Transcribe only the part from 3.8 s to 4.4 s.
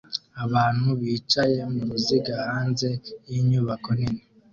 nini